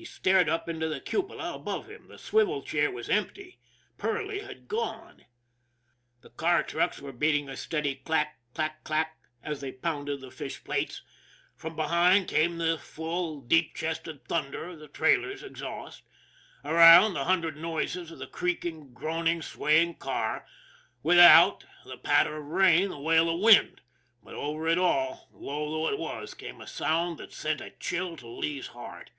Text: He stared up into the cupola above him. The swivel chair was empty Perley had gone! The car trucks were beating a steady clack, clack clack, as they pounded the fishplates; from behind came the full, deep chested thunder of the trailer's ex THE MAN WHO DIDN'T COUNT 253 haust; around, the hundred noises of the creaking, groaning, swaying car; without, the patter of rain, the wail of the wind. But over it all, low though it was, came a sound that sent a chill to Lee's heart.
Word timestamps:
He 0.00 0.04
stared 0.04 0.48
up 0.48 0.68
into 0.68 0.88
the 0.88 1.00
cupola 1.00 1.56
above 1.56 1.88
him. 1.90 2.06
The 2.06 2.18
swivel 2.18 2.62
chair 2.62 2.88
was 2.88 3.08
empty 3.08 3.58
Perley 3.96 4.38
had 4.38 4.68
gone! 4.68 5.24
The 6.20 6.30
car 6.30 6.62
trucks 6.62 7.00
were 7.00 7.10
beating 7.10 7.48
a 7.48 7.56
steady 7.56 7.96
clack, 7.96 8.38
clack 8.54 8.84
clack, 8.84 9.18
as 9.42 9.60
they 9.60 9.72
pounded 9.72 10.20
the 10.20 10.30
fishplates; 10.30 11.02
from 11.56 11.74
behind 11.74 12.28
came 12.28 12.58
the 12.58 12.78
full, 12.78 13.40
deep 13.40 13.74
chested 13.74 14.24
thunder 14.28 14.68
of 14.68 14.78
the 14.78 14.86
trailer's 14.86 15.42
ex 15.42 15.58
THE 15.58 15.64
MAN 15.66 15.72
WHO 15.78 15.84
DIDN'T 15.84 15.98
COUNT 15.98 16.04
253 16.62 16.70
haust; 16.70 16.74
around, 16.76 17.14
the 17.14 17.24
hundred 17.24 17.56
noises 17.56 18.12
of 18.12 18.20
the 18.20 18.28
creaking, 18.28 18.94
groaning, 18.94 19.42
swaying 19.42 19.94
car; 19.96 20.46
without, 21.02 21.64
the 21.84 21.96
patter 21.98 22.36
of 22.36 22.46
rain, 22.46 22.90
the 22.90 23.00
wail 23.00 23.22
of 23.28 23.40
the 23.40 23.44
wind. 23.44 23.80
But 24.22 24.34
over 24.34 24.68
it 24.68 24.78
all, 24.78 25.28
low 25.32 25.68
though 25.72 25.88
it 25.92 25.98
was, 25.98 26.34
came 26.34 26.60
a 26.60 26.68
sound 26.68 27.18
that 27.18 27.32
sent 27.32 27.60
a 27.60 27.70
chill 27.80 28.16
to 28.18 28.28
Lee's 28.28 28.68
heart. 28.68 29.10